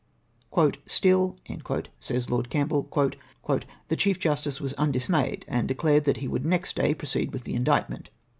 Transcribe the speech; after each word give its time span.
"Still," 0.87 1.37
says 1.99 2.31
Lord 2.31 2.49
Campbell," 2.49 2.89
the 3.87 3.95
Chief 3.95 4.17
Justice 4.19 4.59
was 4.59 4.73
undismayed, 4.73 5.45
and 5.47 5.67
declared 5.67 6.05
that 6.05 6.17
he 6.17 6.27
would 6.27 6.43
next 6.43 6.75
day 6.75 6.95
pro 6.95 7.05
ceed 7.05 7.31
with 7.31 7.43
the 7.43 7.53
indictment. 7.53 8.09